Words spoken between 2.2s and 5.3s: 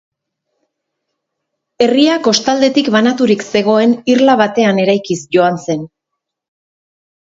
kostaldetik banaturik zegoen irla batean eraikiz